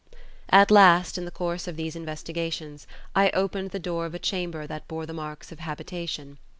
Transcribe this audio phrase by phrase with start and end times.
[0.49, 4.65] At last, in the course of these investigations, I opened the door of a chamber
[4.65, 6.39] that bore the marks of habitation.